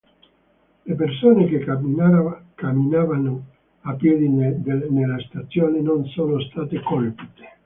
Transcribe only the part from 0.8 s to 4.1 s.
Le persone che camminavano a